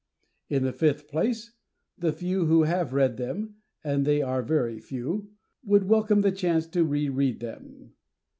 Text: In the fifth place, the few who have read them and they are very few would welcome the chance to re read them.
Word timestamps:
In 0.49 0.63
the 0.63 0.73
fifth 0.73 1.07
place, 1.07 1.51
the 1.95 2.11
few 2.11 2.47
who 2.47 2.63
have 2.63 2.91
read 2.91 3.17
them 3.17 3.57
and 3.83 4.03
they 4.03 4.19
are 4.19 4.41
very 4.41 4.79
few 4.79 5.29
would 5.63 5.83
welcome 5.87 6.21
the 6.21 6.31
chance 6.31 6.65
to 6.69 6.83
re 6.83 7.07
read 7.07 7.39
them. 7.39 7.93